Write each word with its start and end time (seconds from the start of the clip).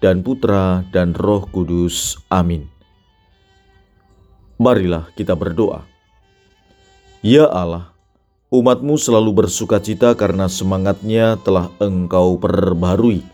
dan 0.00 0.24
Putra 0.24 0.82
dan 0.90 1.12
Roh 1.12 1.44
Kudus. 1.46 2.18
Amin. 2.32 2.66
Marilah 4.60 5.08
kita 5.16 5.32
berdoa. 5.36 5.84
Ya 7.20 7.48
Allah, 7.48 7.92
umatmu 8.48 8.96
selalu 8.96 9.44
bersuka 9.44 9.80
cita 9.80 10.16
karena 10.16 10.48
semangatnya 10.48 11.36
telah 11.40 11.68
engkau 11.80 12.40
perbarui. 12.40 13.24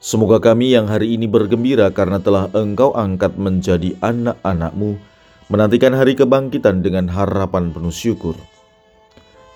Semoga 0.00 0.40
kami 0.40 0.76
yang 0.76 0.88
hari 0.88 1.16
ini 1.16 1.24
bergembira 1.24 1.88
karena 1.92 2.20
telah 2.20 2.52
engkau 2.52 2.92
angkat 2.92 3.36
menjadi 3.40 3.96
anak-anakmu, 4.04 5.00
menantikan 5.48 5.96
hari 5.96 6.12
kebangkitan 6.12 6.84
dengan 6.84 7.08
harapan 7.08 7.72
penuh 7.72 7.92
syukur. 7.92 8.36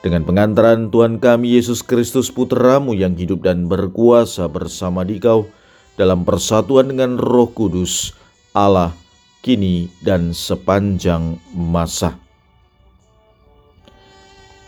Dengan 0.01 0.25
pengantaran 0.25 0.89
Tuhan 0.89 1.21
kami 1.21 1.61
Yesus 1.61 1.85
Kristus 1.85 2.33
Putramu 2.33 2.97
yang 2.97 3.21
hidup 3.21 3.45
dan 3.45 3.69
berkuasa 3.69 4.49
bersama 4.49 5.05
dikau, 5.05 5.45
dalam 5.95 6.23
persatuan 6.23 6.91
dengan 6.91 7.17
Roh 7.17 7.51
Kudus, 7.51 8.15
Allah, 8.53 8.95
kini 9.41 9.89
dan 10.05 10.37
sepanjang 10.37 11.41
masa. 11.57 12.19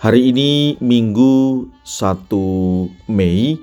Hari 0.03 0.35
ini 0.35 0.75
Minggu 0.83 1.71
1 1.87 2.27
Mei 3.07 3.55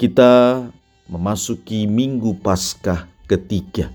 kita 0.00 0.64
memasuki 1.04 1.84
Minggu 1.84 2.40
Paskah 2.40 3.04
ketiga. 3.28 3.92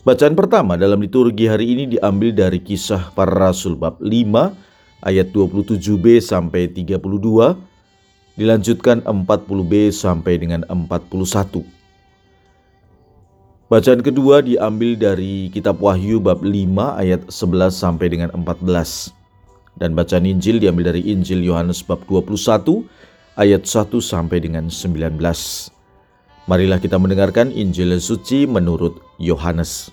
Bacaan 0.00 0.32
pertama 0.32 0.80
dalam 0.80 1.04
liturgi 1.04 1.44
hari 1.44 1.76
ini 1.76 1.84
diambil 1.96 2.32
dari 2.32 2.64
kisah 2.64 3.12
para 3.12 3.28
rasul 3.28 3.76
bab 3.76 4.00
5 4.00 5.04
ayat 5.04 5.28
27b 5.28 6.24
sampai 6.24 6.72
32 6.72 7.69
dilanjutkan 8.40 9.04
40b 9.04 9.92
sampai 9.92 10.40
dengan 10.40 10.64
41. 10.72 11.60
Bacaan 13.68 14.00
kedua 14.00 14.40
diambil 14.40 14.96
dari 14.96 15.52
kitab 15.52 15.76
Wahyu 15.84 16.24
bab 16.24 16.40
5 16.40 16.48
ayat 16.96 17.28
11 17.28 17.68
sampai 17.68 18.08
dengan 18.08 18.32
14. 18.32 19.12
Dan 19.76 19.92
bacaan 19.92 20.24
Injil 20.24 20.56
diambil 20.56 20.88
dari 20.90 21.04
Injil 21.04 21.44
Yohanes 21.44 21.84
bab 21.84 22.00
21 22.08 22.80
ayat 23.36 23.68
1 23.68 24.00
sampai 24.00 24.40
dengan 24.40 24.72
19. 24.72 25.20
Marilah 26.48 26.80
kita 26.80 26.96
mendengarkan 26.96 27.52
Injil 27.52 27.92
suci 28.00 28.48
menurut 28.48 29.04
Yohanes. 29.20 29.92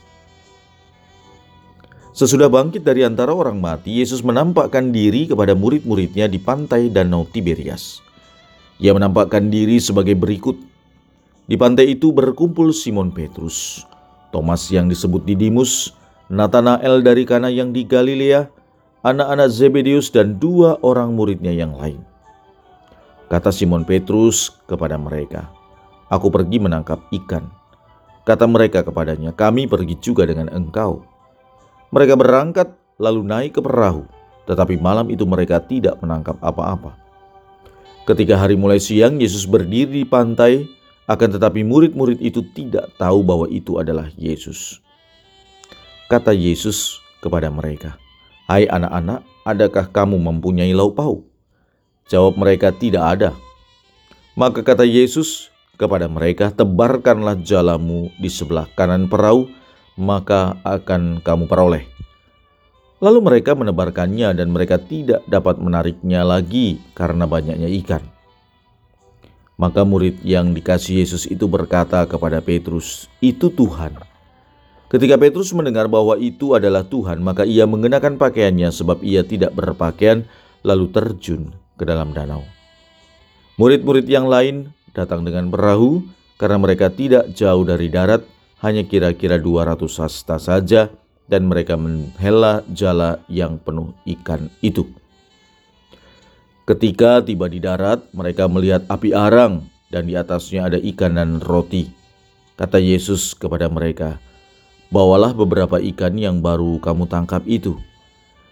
Sesudah 2.18 2.50
bangkit 2.50 2.82
dari 2.82 3.06
antara 3.06 3.30
orang 3.30 3.62
mati, 3.62 4.02
Yesus 4.02 4.26
menampakkan 4.26 4.90
diri 4.90 5.30
kepada 5.30 5.54
murid-muridnya 5.54 6.26
di 6.26 6.42
pantai 6.42 6.90
Danau 6.90 7.30
Tiberias. 7.30 8.07
Ia 8.78 8.94
menampakkan 8.94 9.50
diri 9.50 9.82
sebagai 9.82 10.14
berikut. 10.14 10.58
Di 11.50 11.58
pantai 11.58 11.98
itu 11.98 12.14
berkumpul 12.14 12.76
Simon 12.76 13.10
Petrus, 13.10 13.88
Thomas 14.30 14.68
yang 14.70 14.92
disebut 14.92 15.24
Didimus, 15.24 15.96
Nathanael 16.28 17.02
dari 17.02 17.24
Kana 17.24 17.48
yang 17.48 17.72
di 17.72 17.88
Galilea, 17.88 18.52
anak-anak 19.02 19.50
Zebedius 19.50 20.12
dan 20.12 20.36
dua 20.38 20.76
orang 20.84 21.16
muridnya 21.16 21.56
yang 21.56 21.74
lain. 21.74 22.04
Kata 23.32 23.50
Simon 23.50 23.88
Petrus 23.88 24.54
kepada 24.68 25.00
mereka, 25.00 25.48
Aku 26.08 26.32
pergi 26.32 26.60
menangkap 26.60 27.04
ikan. 27.12 27.52
Kata 28.24 28.48
mereka 28.48 28.84
kepadanya, 28.84 29.36
kami 29.36 29.68
pergi 29.68 29.96
juga 30.00 30.28
dengan 30.28 30.52
engkau. 30.52 31.04
Mereka 31.92 32.20
berangkat 32.20 32.72
lalu 33.00 33.24
naik 33.24 33.60
ke 33.60 33.62
perahu, 33.64 34.04
tetapi 34.48 34.80
malam 34.80 35.08
itu 35.12 35.24
mereka 35.24 35.64
tidak 35.64 35.96
menangkap 36.04 36.36
apa-apa. 36.44 37.07
Ketika 38.08 38.40
hari 38.40 38.56
mulai 38.56 38.80
siang, 38.80 39.20
Yesus 39.20 39.44
berdiri 39.44 40.00
di 40.00 40.08
pantai, 40.08 40.64
akan 41.12 41.28
tetapi 41.36 41.68
murid-murid 41.68 42.24
itu 42.24 42.40
tidak 42.56 42.96
tahu 42.96 43.20
bahwa 43.20 43.52
itu 43.52 43.76
adalah 43.84 44.08
Yesus. 44.16 44.80
Kata 46.08 46.32
Yesus 46.32 47.04
kepada 47.20 47.52
mereka, 47.52 48.00
"Hai 48.48 48.64
anak-anak, 48.64 49.28
adakah 49.44 49.92
kamu 49.92 50.24
mempunyai 50.24 50.72
lauk 50.72 50.96
pauk?" 50.96 51.28
Jawab 52.08 52.40
mereka, 52.40 52.72
"Tidak 52.72 53.04
ada." 53.04 53.36
Maka 54.40 54.64
kata 54.64 54.88
Yesus 54.88 55.52
kepada 55.76 56.08
mereka, 56.08 56.48
"Tebarkanlah 56.48 57.44
jalamu 57.44 58.08
di 58.24 58.32
sebelah 58.32 58.72
kanan 58.80 59.12
perahu, 59.12 59.52
maka 60.00 60.56
akan 60.64 61.20
kamu 61.20 61.44
peroleh." 61.52 61.84
Lalu 62.98 63.20
mereka 63.22 63.54
menebarkannya 63.54 64.34
dan 64.34 64.50
mereka 64.50 64.82
tidak 64.82 65.22
dapat 65.30 65.62
menariknya 65.62 66.26
lagi 66.26 66.82
karena 66.98 67.30
banyaknya 67.30 67.70
ikan. 67.86 68.02
Maka 69.58 69.86
murid 69.86 70.22
yang 70.26 70.54
dikasih 70.54 71.06
Yesus 71.06 71.30
itu 71.30 71.46
berkata 71.46 72.06
kepada 72.10 72.42
Petrus, 72.42 73.06
"Itu 73.22 73.54
Tuhan." 73.54 73.98
Ketika 74.90 75.14
Petrus 75.20 75.54
mendengar 75.54 75.86
bahwa 75.86 76.18
itu 76.18 76.58
adalah 76.58 76.86
Tuhan, 76.86 77.22
maka 77.22 77.46
ia 77.46 77.70
mengenakan 77.70 78.18
pakaiannya 78.18 78.70
sebab 78.74 79.04
ia 79.06 79.22
tidak 79.22 79.54
berpakaian, 79.54 80.26
lalu 80.66 80.90
terjun 80.90 81.54
ke 81.78 81.84
dalam 81.86 82.18
danau. 82.18 82.46
Murid-murid 83.62 84.10
yang 84.10 84.26
lain 84.26 84.74
datang 84.94 85.22
dengan 85.22 85.54
perahu 85.54 86.02
karena 86.38 86.58
mereka 86.58 86.90
tidak 86.90 87.30
jauh 87.34 87.66
dari 87.66 87.90
darat, 87.90 88.26
hanya 88.62 88.86
kira-kira 88.86 89.38
200 89.38 90.02
hasta 90.02 90.42
saja 90.42 90.90
dan 91.28 91.48
mereka 91.48 91.76
menghela 91.76 92.64
jala 92.72 93.20
yang 93.28 93.60
penuh 93.60 93.92
ikan 94.18 94.48
itu. 94.64 94.88
Ketika 96.68 97.24
tiba 97.24 97.48
di 97.48 97.64
darat, 97.64 98.04
mereka 98.12 98.48
melihat 98.52 98.84
api 98.92 99.16
arang 99.16 99.64
dan 99.88 100.04
di 100.08 100.20
atasnya 100.20 100.68
ada 100.68 100.80
ikan 100.80 101.16
dan 101.16 101.40
roti. 101.40 101.88
Kata 102.60 102.76
Yesus 102.76 103.32
kepada 103.38 103.72
mereka, 103.72 104.20
"Bawalah 104.92 105.32
beberapa 105.32 105.80
ikan 105.80 106.20
yang 106.20 106.44
baru 106.44 106.80
kamu 106.84 107.08
tangkap 107.08 107.48
itu." 107.48 107.80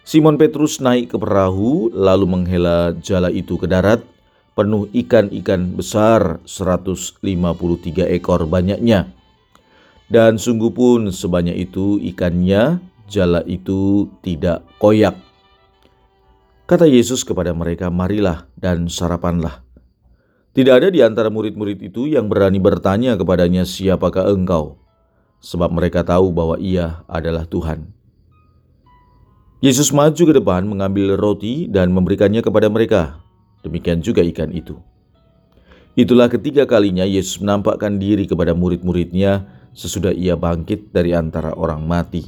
Simon 0.06 0.38
Petrus 0.38 0.78
naik 0.78 1.12
ke 1.12 1.16
perahu 1.18 1.90
lalu 1.90 2.24
menghela 2.30 2.94
jala 3.02 3.26
itu 3.28 3.58
ke 3.58 3.66
darat, 3.66 4.00
penuh 4.54 4.86
ikan-ikan 4.94 5.74
besar 5.74 6.38
153 6.46 8.06
ekor 8.14 8.46
banyaknya. 8.46 9.15
Dan 10.06 10.38
sungguh 10.38 10.70
pun 10.70 11.10
sebanyak 11.10 11.66
itu 11.66 11.98
ikannya, 11.98 12.78
jala 13.10 13.42
itu 13.42 14.06
tidak 14.22 14.62
koyak. 14.78 15.18
Kata 16.66 16.86
Yesus 16.86 17.26
kepada 17.26 17.50
mereka, 17.54 17.90
marilah 17.90 18.46
dan 18.58 18.86
sarapanlah. 18.86 19.66
Tidak 20.54 20.72
ada 20.72 20.88
di 20.90 21.02
antara 21.02 21.30
murid-murid 21.30 21.82
itu 21.82 22.06
yang 22.10 22.30
berani 22.30 22.62
bertanya 22.62 23.18
kepadanya 23.18 23.66
siapakah 23.66 24.30
engkau, 24.30 24.78
sebab 25.42 25.68
mereka 25.74 26.00
tahu 26.06 26.30
bahwa 26.32 26.56
ia 26.58 27.02
adalah 27.10 27.44
Tuhan. 27.46 27.90
Yesus 29.60 29.90
maju 29.90 30.22
ke 30.22 30.34
depan 30.36 30.68
mengambil 30.68 31.18
roti 31.18 31.66
dan 31.66 31.90
memberikannya 31.90 32.40
kepada 32.44 32.70
mereka. 32.70 33.18
Demikian 33.66 33.98
juga 34.00 34.22
ikan 34.22 34.54
itu. 34.54 34.78
Itulah 35.96 36.28
ketiga 36.28 36.68
kalinya 36.68 37.08
Yesus 37.08 37.40
menampakkan 37.40 37.96
diri 37.96 38.28
kepada 38.28 38.52
murid-muridnya 38.52 39.55
sesudah 39.76 40.16
ia 40.16 40.40
bangkit 40.40 40.88
dari 40.88 41.12
antara 41.12 41.52
orang 41.52 41.84
mati. 41.84 42.24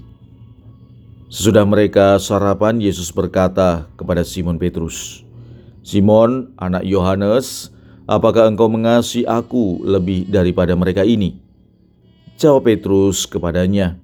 Sesudah 1.33 1.65
mereka 1.65 2.21
sarapan, 2.21 2.77
Yesus 2.77 3.09
berkata 3.09 3.89
kepada 3.97 4.21
Simon 4.21 4.61
Petrus, 4.61 5.25
"Simon, 5.81 6.53
anak 6.61 6.85
Yohanes, 6.85 7.73
apakah 8.05 8.53
engkau 8.53 8.69
mengasihi 8.69 9.25
aku 9.25 9.81
lebih 9.81 10.29
daripada 10.29 10.77
mereka 10.77 11.09
ini?" 11.09 11.41
Jawab 12.37 12.69
Petrus 12.69 13.25
kepadanya, 13.25 13.97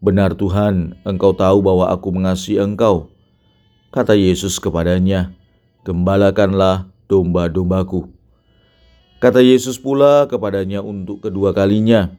"Benar 0.00 0.32
Tuhan, 0.32 0.96
engkau 1.04 1.36
tahu 1.36 1.60
bahwa 1.60 1.92
aku 1.92 2.08
mengasihi 2.12 2.60
engkau." 2.60 3.12
Kata 3.92 4.16
Yesus 4.16 4.56
kepadanya, 4.56 5.36
"Gembalakanlah 5.84 6.88
domba-dombaku." 7.08 8.08
Kata 9.20 9.40
Yesus 9.40 9.80
pula 9.80 10.28
kepadanya 10.28 10.84
untuk 10.84 11.24
kedua 11.24 11.56
kalinya, 11.56 12.12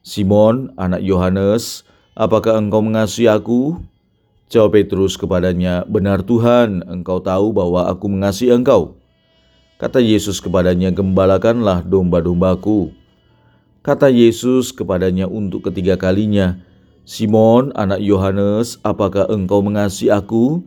Simon, 0.00 0.72
anak 0.80 1.04
Yohanes, 1.04 1.84
apakah 2.16 2.56
engkau 2.56 2.80
mengasihi 2.80 3.28
aku? 3.28 3.76
Jawab 4.48 4.72
Petrus 4.72 5.20
kepadanya, 5.20 5.84
Benar 5.84 6.24
Tuhan, 6.24 6.80
engkau 6.88 7.20
tahu 7.20 7.52
bahwa 7.52 7.84
aku 7.84 8.08
mengasihi 8.08 8.48
engkau. 8.48 8.96
Kata 9.76 10.00
Yesus 10.00 10.40
kepadanya, 10.40 10.88
Gembalakanlah 10.88 11.84
domba-dombaku. 11.84 12.96
Kata 13.84 14.08
Yesus 14.08 14.72
kepadanya 14.72 15.28
untuk 15.28 15.68
ketiga 15.68 16.00
kalinya, 16.00 16.56
Simon, 17.04 17.68
anak 17.76 18.00
Yohanes, 18.00 18.80
apakah 18.80 19.28
engkau 19.28 19.60
mengasihi 19.60 20.08
aku? 20.08 20.64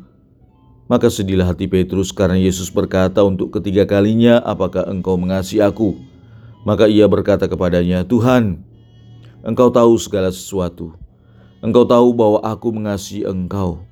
Maka 0.86 1.10
sedihlah 1.10 1.50
hati 1.50 1.66
Petrus 1.66 2.14
karena 2.14 2.38
Yesus 2.38 2.70
berkata 2.70 3.26
untuk 3.26 3.50
ketiga 3.50 3.90
kalinya, 3.90 4.38
apakah 4.46 4.86
engkau 4.86 5.18
mengasihi 5.18 5.66
aku? 5.66 5.98
Maka 6.70 6.86
ia 6.86 7.10
berkata 7.10 7.50
kepadanya, 7.50 8.06
Tuhan, 8.06 8.62
engkau 9.44 9.68
tahu 9.70 10.00
segala 10.00 10.32
sesuatu. 10.32 10.96
Engkau 11.60 11.84
tahu 11.84 12.16
bahwa 12.16 12.40
aku 12.42 12.72
mengasihi 12.72 13.28
engkau. 13.28 13.84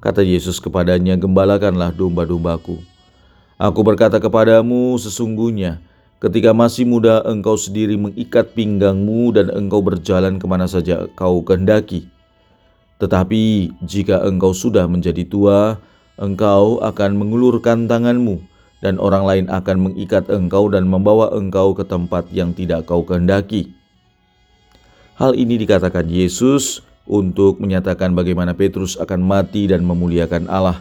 Kata 0.00 0.24
Yesus 0.24 0.56
kepadanya, 0.56 1.14
gembalakanlah 1.20 1.92
domba-dombaku. 1.92 2.80
Aku 3.60 3.80
berkata 3.84 4.16
kepadamu 4.16 4.96
sesungguhnya, 4.96 5.84
Ketika 6.20 6.52
masih 6.52 6.84
muda, 6.84 7.24
engkau 7.24 7.56
sendiri 7.56 7.96
mengikat 7.96 8.52
pinggangmu 8.52 9.32
dan 9.32 9.48
engkau 9.56 9.80
berjalan 9.80 10.36
ke 10.36 10.44
mana 10.44 10.68
saja 10.68 11.08
kau 11.16 11.40
kehendaki. 11.40 12.12
Tetapi 13.00 13.72
jika 13.80 14.20
engkau 14.28 14.52
sudah 14.52 14.84
menjadi 14.84 15.24
tua, 15.24 15.80
engkau 16.20 16.76
akan 16.84 17.16
mengulurkan 17.16 17.88
tanganmu, 17.88 18.36
dan 18.84 19.00
orang 19.00 19.24
lain 19.24 19.46
akan 19.48 19.76
mengikat 19.80 20.28
engkau 20.28 20.68
dan 20.68 20.84
membawa 20.84 21.32
engkau 21.32 21.72
ke 21.72 21.88
tempat 21.88 22.28
yang 22.28 22.52
tidak 22.52 22.84
kau 22.84 23.00
kehendaki. 23.00 23.72
Hal 25.20 25.36
ini 25.36 25.60
dikatakan 25.60 26.08
Yesus 26.08 26.80
untuk 27.04 27.60
menyatakan 27.60 28.16
bagaimana 28.16 28.56
Petrus 28.56 28.96
akan 28.96 29.20
mati 29.20 29.68
dan 29.68 29.84
memuliakan 29.84 30.48
Allah. 30.48 30.80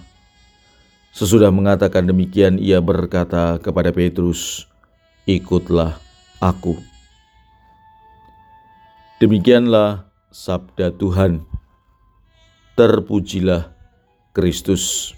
Sesudah 1.12 1.52
mengatakan 1.52 2.08
demikian, 2.08 2.56
ia 2.56 2.80
berkata 2.80 3.60
kepada 3.60 3.92
Petrus, 3.92 4.64
ikutlah 5.28 6.00
aku. 6.40 6.80
Demikianlah 9.20 10.08
sabda 10.32 10.96
Tuhan. 10.96 11.44
Terpujilah 12.80 13.76
Kristus. 14.32 15.12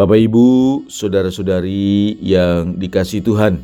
Bapak, 0.00 0.16
ibu, 0.16 0.80
saudara-saudari 0.88 2.16
yang 2.24 2.80
dikasih 2.80 3.20
Tuhan, 3.20 3.60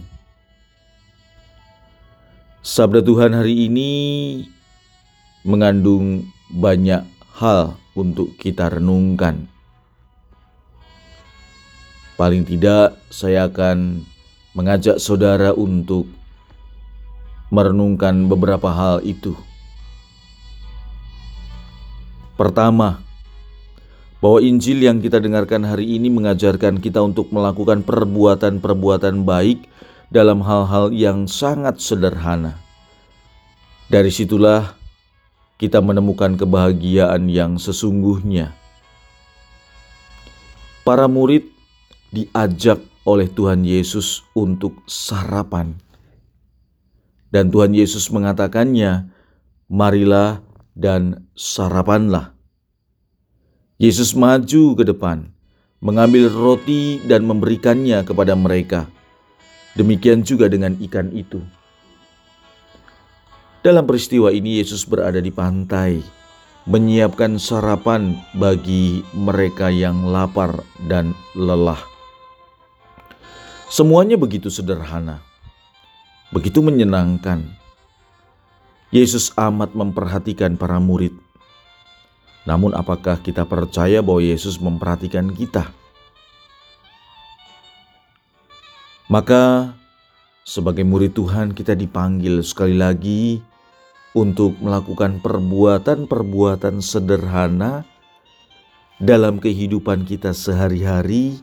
sabda 2.66 2.98
Tuhan 2.98 3.30
hari 3.30 3.70
ini 3.70 3.90
mengandung 5.46 6.26
banyak 6.50 7.06
hal 7.38 7.78
untuk 7.94 8.34
kita 8.34 8.66
renungkan. 8.66 9.46
Paling 12.18 12.42
tidak, 12.42 12.98
saya 13.06 13.46
akan 13.46 14.02
mengajak 14.58 14.98
saudara 14.98 15.54
untuk 15.54 16.10
merenungkan 17.54 18.26
beberapa 18.26 18.66
hal 18.74 18.98
itu. 19.06 19.38
Pertama, 22.34 22.98
bahwa 24.19 24.42
Injil 24.42 24.82
yang 24.82 24.98
kita 24.98 25.22
dengarkan 25.22 25.62
hari 25.62 26.02
ini 26.02 26.10
mengajarkan 26.10 26.82
kita 26.82 26.98
untuk 26.98 27.30
melakukan 27.30 27.86
perbuatan-perbuatan 27.86 29.22
baik 29.22 29.70
dalam 30.11 30.43
hal-hal 30.43 30.94
yang 30.94 31.26
sangat 31.26 31.82
sederhana. 31.82 32.58
Dari 33.87 34.11
situlah 34.11 34.75
kita 35.56 35.81
menemukan 35.81 36.37
kebahagiaan 36.37 37.31
yang 37.32 37.56
sesungguhnya. 37.56 38.53
Para 40.85 41.11
murid 41.11 41.49
diajak 42.14 42.79
oleh 43.06 43.26
Tuhan 43.31 43.62
Yesus 43.62 44.26
untuk 44.35 44.82
sarapan. 44.87 45.79
Dan 47.31 47.50
Tuhan 47.50 47.75
Yesus 47.75 48.06
mengatakannya, 48.11 49.11
"Marilah 49.67 50.43
dan 50.79 51.26
sarapanlah." 51.35 52.35
Yesus 53.76 54.17
maju 54.17 54.73
ke 54.79 54.85
depan, 54.87 55.31
mengambil 55.85 56.32
roti 56.32 57.03
dan 57.05 57.29
memberikannya 57.29 58.03
kepada 58.06 58.32
mereka. 58.32 58.88
Demikian 59.76 60.25
juga 60.25 60.49
dengan 60.49 60.73
ikan 60.81 61.12
itu. 61.12 61.44
Dalam 63.61 63.84
peristiwa 63.84 64.32
ini, 64.32 64.58
Yesus 64.62 64.88
berada 64.88 65.20
di 65.20 65.28
pantai 65.28 66.00
menyiapkan 66.67 67.38
sarapan 67.38 68.19
bagi 68.34 69.06
mereka 69.14 69.70
yang 69.70 70.11
lapar 70.11 70.67
dan 70.90 71.14
lelah. 71.38 71.78
Semuanya 73.70 74.19
begitu 74.19 74.50
sederhana, 74.50 75.23
begitu 76.34 76.58
menyenangkan. 76.64 77.46
Yesus 78.94 79.34
amat 79.34 79.75
memperhatikan 79.75 80.55
para 80.55 80.79
murid. 80.79 81.14
Namun, 82.46 82.70
apakah 82.70 83.19
kita 83.19 83.43
percaya 83.43 83.99
bahwa 83.99 84.22
Yesus 84.22 84.62
memperhatikan 84.62 85.34
kita? 85.34 85.75
Maka, 89.06 89.70
sebagai 90.43 90.82
murid 90.82 91.14
Tuhan, 91.14 91.55
kita 91.55 91.79
dipanggil 91.79 92.43
sekali 92.43 92.75
lagi 92.75 93.38
untuk 94.19 94.58
melakukan 94.58 95.23
perbuatan-perbuatan 95.23 96.82
sederhana 96.82 97.87
dalam 98.99 99.38
kehidupan 99.38 100.03
kita 100.08 100.35
sehari-hari 100.35 101.38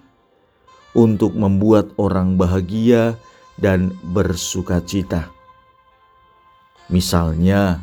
untuk 0.92 1.40
membuat 1.40 1.96
orang 1.96 2.36
bahagia 2.36 3.16
dan 3.56 3.96
bersuka 4.12 4.84
cita. 4.84 5.32
Misalnya, 6.92 7.80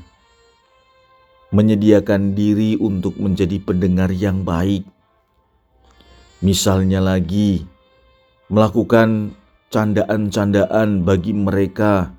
menyediakan 1.56 2.36
diri 2.36 2.76
untuk 2.76 3.16
menjadi 3.16 3.56
pendengar 3.64 4.12
yang 4.12 4.44
baik. 4.44 4.84
Misalnya 6.44 7.00
lagi, 7.00 7.64
melakukan 8.52 9.39
candaan-candaan 9.70 11.06
bagi 11.06 11.30
mereka 11.30 12.10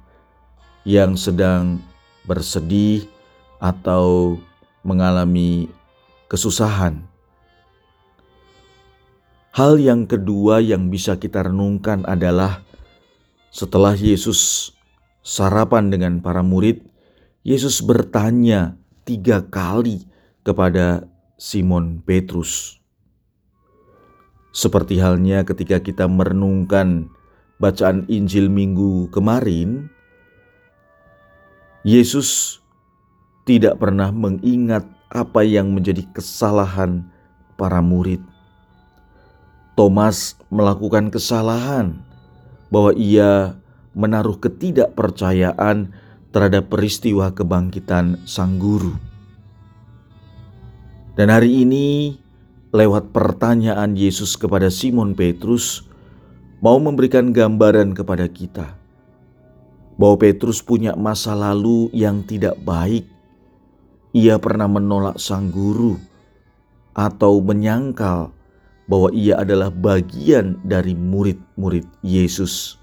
yang 0.87 1.19
sedang 1.19 1.83
bersedih 2.23 3.05
atau 3.59 4.39
mengalami 4.87 5.67
kesusahan. 6.31 7.03
Hal 9.51 9.83
yang 9.83 10.07
kedua 10.07 10.63
yang 10.63 10.87
bisa 10.87 11.19
kita 11.19 11.43
renungkan 11.43 12.07
adalah 12.07 12.63
setelah 13.51 13.99
Yesus 13.99 14.71
sarapan 15.19 15.91
dengan 15.91 16.23
para 16.23 16.39
murid, 16.39 16.87
Yesus 17.43 17.83
bertanya 17.83 18.79
tiga 19.03 19.43
kali 19.43 20.07
kepada 20.47 21.03
Simon 21.35 21.99
Petrus. 21.99 22.79
Seperti 24.55 25.03
halnya 25.03 25.43
ketika 25.43 25.83
kita 25.83 26.07
merenungkan 26.07 27.11
bacaan 27.61 28.09
Injil 28.09 28.49
minggu 28.49 29.13
kemarin, 29.13 29.85
Yesus 31.85 32.57
tidak 33.45 33.77
pernah 33.77 34.09
mengingat 34.09 34.89
apa 35.13 35.45
yang 35.45 35.69
menjadi 35.69 36.01
kesalahan 36.09 37.05
para 37.53 37.85
murid. 37.85 38.25
Thomas 39.77 40.33
melakukan 40.49 41.13
kesalahan 41.13 42.01
bahwa 42.73 42.97
ia 42.97 43.55
menaruh 43.93 44.41
ketidakpercayaan 44.41 45.93
terhadap 46.31 46.71
peristiwa 46.71 47.29
kebangkitan 47.35 48.23
sang 48.25 48.57
guru. 48.57 48.95
Dan 51.13 51.27
hari 51.27 51.67
ini 51.67 52.15
lewat 52.71 53.11
pertanyaan 53.11 53.99
Yesus 53.99 54.39
kepada 54.39 54.71
Simon 54.71 55.11
Petrus 55.11 55.90
mau 56.61 56.77
memberikan 56.77 57.33
gambaran 57.33 57.97
kepada 57.97 58.29
kita 58.29 58.77
bahwa 59.97 60.15
Petrus 60.21 60.61
punya 60.61 60.93
masa 60.93 61.33
lalu 61.33 61.89
yang 61.91 62.21
tidak 62.21 62.55
baik. 62.61 63.09
Ia 64.13 64.37
pernah 64.37 64.69
menolak 64.69 65.17
sang 65.17 65.49
guru 65.49 65.97
atau 66.93 67.41
menyangkal 67.41 68.29
bahwa 68.85 69.09
ia 69.15 69.39
adalah 69.41 69.73
bagian 69.73 70.59
dari 70.61 70.93
murid-murid 70.93 71.87
Yesus. 72.05 72.77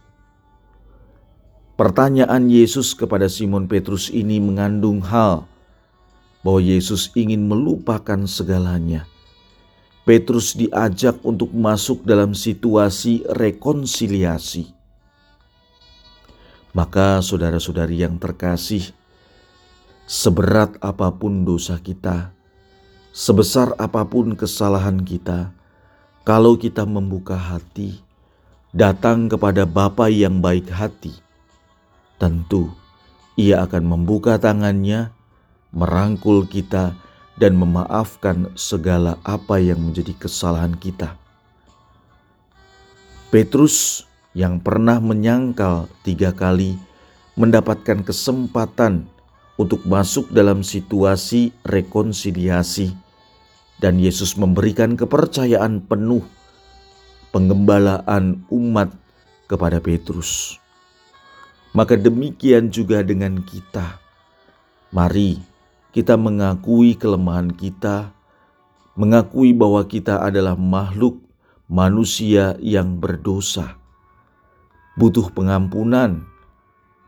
Pertanyaan 1.79 2.51
Yesus 2.51 2.97
kepada 2.99 3.31
Simon 3.31 3.71
Petrus 3.71 4.11
ini 4.11 4.43
mengandung 4.43 4.99
hal 5.05 5.47
bahwa 6.43 6.59
Yesus 6.59 7.15
ingin 7.15 7.47
melupakan 7.47 8.19
segalanya. 8.27 9.07
Petrus 10.09 10.57
diajak 10.57 11.21
untuk 11.21 11.53
masuk 11.53 12.01
dalam 12.01 12.33
situasi 12.33 13.29
rekonsiliasi. 13.29 14.73
Maka, 16.73 17.21
saudara-saudari 17.21 18.01
yang 18.01 18.17
terkasih, 18.17 18.89
seberat 20.09 20.81
apa 20.81 21.13
pun 21.13 21.45
dosa 21.45 21.77
kita, 21.77 22.33
sebesar 23.13 23.77
apa 23.77 24.09
pun 24.09 24.33
kesalahan 24.33 24.97
kita, 25.05 25.53
kalau 26.25 26.57
kita 26.57 26.89
membuka 26.89 27.37
hati, 27.37 28.01
datang 28.73 29.29
kepada 29.29 29.69
Bapa 29.69 30.09
yang 30.09 30.41
baik 30.41 30.73
hati, 30.73 31.13
tentu 32.17 32.73
Ia 33.37 33.69
akan 33.69 33.85
membuka 33.85 34.41
tangannya, 34.41 35.13
merangkul 35.69 36.49
kita, 36.49 36.97
dan 37.39 37.55
memaafkan 37.55 38.51
segala 38.59 39.17
apa 39.23 39.63
yang 39.63 39.79
menjadi 39.79 40.13
kesalahan 40.19 40.75
kita. 40.75 41.15
Petrus 43.31 44.05
yang 44.35 44.59
pernah 44.59 44.99
menyangkal 44.99 45.87
tiga 46.03 46.35
kali 46.35 46.75
mendapatkan 47.39 48.03
kesempatan 48.03 49.07
untuk 49.55 49.87
masuk 49.87 50.31
dalam 50.35 50.67
situasi 50.67 51.55
rekonsiliasi, 51.63 52.95
dan 53.79 53.99
Yesus 54.03 54.35
memberikan 54.35 54.99
kepercayaan 54.99 55.83
penuh 55.87 56.27
penggembalaan 57.31 58.43
umat 58.51 58.91
kepada 59.47 59.79
Petrus. 59.79 60.59
Maka 61.77 61.95
demikian 61.95 62.73
juga 62.73 63.05
dengan 63.05 63.39
kita. 63.45 64.01
Mari 64.89 65.48
kita 65.93 66.21
mengakui 66.21 66.95
kelemahan 66.95 67.49
kita, 67.49 68.13
mengakui 68.99 69.55
bahwa 69.55 69.87
kita 69.87 70.21
adalah 70.21 70.59
makhluk 70.59 71.23
manusia 71.69 72.57
yang 72.61 72.97
berdosa, 72.97 73.77
butuh 74.97 75.29
pengampunan, 75.33 76.25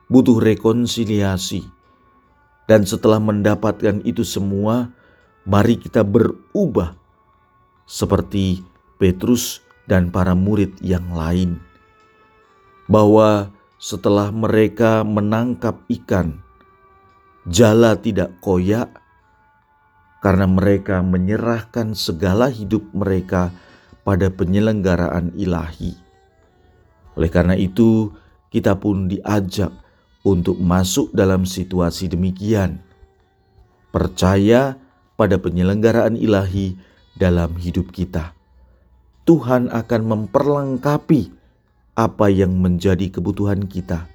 butuh 0.06 0.38
rekonsiliasi, 0.40 1.64
dan 2.70 2.86
setelah 2.86 3.18
mendapatkan 3.18 4.04
itu 4.06 4.22
semua, 4.22 4.92
mari 5.42 5.74
kita 5.74 6.06
berubah 6.06 6.94
seperti 7.88 8.62
Petrus 9.00 9.64
dan 9.90 10.14
para 10.14 10.38
murid 10.38 10.78
yang 10.78 11.10
lain, 11.10 11.58
bahwa 12.86 13.50
setelah 13.80 14.30
mereka 14.30 15.02
menangkap 15.02 15.80
ikan, 15.88 16.38
jala 17.48 17.96
tidak 17.96 18.36
koyak 18.44 19.00
karena 20.20 20.44
mereka 20.44 21.00
menyerahkan 21.00 21.96
segala 21.96 22.52
hidup 22.52 22.84
mereka 22.92 23.52
pada 24.04 24.28
penyelenggaraan 24.28 25.32
ilahi. 25.32 25.96
Oleh 27.16 27.30
karena 27.32 27.56
itu, 27.56 28.12
kita 28.52 28.76
pun 28.76 29.08
diajak 29.08 29.72
untuk 30.24 30.60
masuk 30.60 31.12
dalam 31.16 31.48
situasi 31.48 32.12
demikian. 32.12 32.84
Percaya 33.90 34.76
pada 35.16 35.40
penyelenggaraan 35.40 36.16
ilahi 36.20 36.76
dalam 37.16 37.56
hidup 37.56 37.90
kita. 37.90 38.36
Tuhan 39.24 39.72
akan 39.72 40.02
memperlengkapi 40.04 41.32
apa 41.96 42.26
yang 42.32 42.56
menjadi 42.56 43.12
kebutuhan 43.12 43.68
kita. 43.68 44.08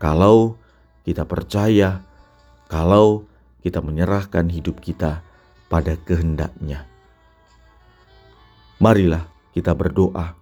Kalau 0.00 0.56
kita 1.04 1.28
percaya, 1.28 2.09
kalau 2.70 3.26
kita 3.66 3.82
menyerahkan 3.82 4.46
hidup 4.46 4.78
kita 4.78 5.26
pada 5.66 5.98
kehendaknya. 6.06 6.86
Marilah 8.78 9.26
kita 9.52 9.74
berdoa. 9.74 10.38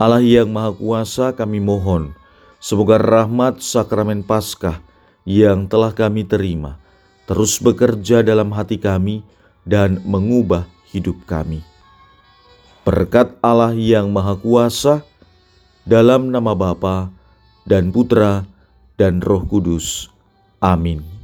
Allah 0.00 0.24
yang 0.24 0.50
Maha 0.50 0.72
Kuasa 0.74 1.36
kami 1.36 1.60
mohon, 1.60 2.16
semoga 2.58 2.96
rahmat 2.96 3.60
sakramen 3.60 4.24
Paskah 4.24 4.80
yang 5.28 5.68
telah 5.68 5.92
kami 5.92 6.26
terima 6.26 6.80
terus 7.26 7.58
bekerja 7.58 8.22
dalam 8.22 8.54
hati 8.54 8.78
kami 8.78 9.26
dan 9.66 10.00
mengubah 10.06 10.64
hidup 10.94 11.18
kami. 11.26 11.60
Berkat 12.86 13.34
Allah 13.42 13.74
yang 13.74 14.14
Maha 14.14 14.38
Kuasa, 14.38 15.02
dalam 15.82 16.30
nama 16.30 16.54
Bapa 16.54 17.10
dan 17.66 17.90
Putra 17.90 18.46
dan 18.94 19.18
Roh 19.18 19.42
Kudus. 19.42 20.15
Amin. 20.62 21.15